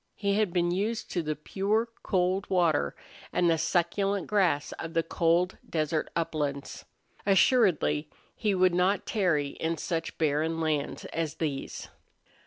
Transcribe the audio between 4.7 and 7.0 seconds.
of the cold desert uplands.